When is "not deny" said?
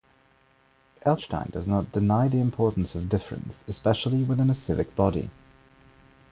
1.67-2.27